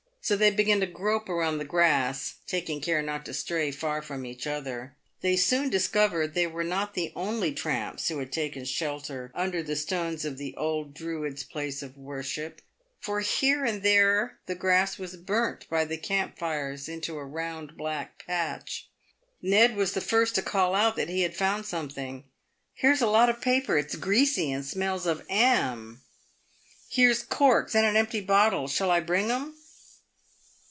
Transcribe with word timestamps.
So 0.23 0.37
they 0.37 0.51
began 0.51 0.79
to 0.81 0.85
grope 0.85 1.29
about 1.29 1.57
the 1.57 1.65
grass— 1.65 2.35
taking 2.47 2.79
care 2.79 3.01
not 3.01 3.25
to 3.25 3.33
stray 3.33 3.71
far 3.71 4.03
from 4.03 4.23
each 4.23 4.45
other. 4.45 4.95
They 5.21 5.35
soon 5.35 5.71
discovered 5.71 6.35
they 6.35 6.45
were 6.45 6.63
not 6.63 6.93
the 6.93 7.11
only 7.15 7.55
tramps 7.55 8.07
who 8.07 8.19
had 8.19 8.31
taken 8.31 8.63
shelter 8.65 9.31
under 9.33 9.63
the 9.63 9.75
stones 9.75 10.23
of 10.23 10.37
the 10.37 10.55
old 10.55 10.93
Druids' 10.93 11.43
288 11.43 11.43
PAVED 11.43 11.47
WITH 11.47 11.95
GOLD. 11.95 11.95
place 11.97 11.97
of 11.97 11.97
worship, 11.97 12.61
for 12.99 13.19
here 13.21 13.65
and 13.65 13.81
there 13.81 14.37
the 14.45 14.53
grass 14.53 14.99
was 14.99 15.17
burnt 15.17 15.67
by 15.71 15.85
the 15.85 15.97
camp 15.97 16.37
fires 16.37 16.87
into 16.87 17.17
a 17.17 17.25
round 17.25 17.75
black 17.75 18.23
patch. 18.27 18.89
Ned 19.41 19.75
was 19.75 19.93
the 19.93 20.01
first 20.01 20.35
to 20.35 20.43
call 20.43 20.75
out 20.75 20.95
that 20.97 21.09
he 21.09 21.23
had 21.23 21.35
found 21.35 21.65
something." 21.65 22.25
Here's 22.75 23.01
a 23.01 23.07
lot 23.07 23.29
of 23.31 23.41
paper! 23.41 23.75
It's 23.75 23.95
greasy, 23.95 24.51
and 24.51 24.63
smells 24.63 25.07
of 25.07 25.25
'am., 25.31 25.87
And 25.99 25.99
here's 26.89 27.23
corks, 27.23 27.73
and 27.73 27.87
an 27.87 27.95
empty 27.97 28.21
bottle! 28.21 28.67
Shall 28.67 28.91
I 28.91 28.99
bring 28.99 29.31
'em 29.31 29.55